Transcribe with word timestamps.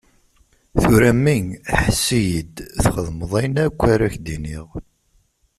Tura 0.81 1.07
a 1.09 1.11
mmi, 1.15 1.37
ḥess-iyi-d, 1.81 2.55
txedmeḍ 2.83 3.31
ayen 3.39 3.55
akka 3.65 3.85
ara 3.93 4.13
k-d-iniɣ. 4.13 4.67